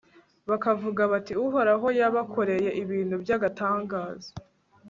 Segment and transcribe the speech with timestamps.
[0.49, 4.31] bakavuga bati uhoraho yabakoreye ibintu by'agatangaza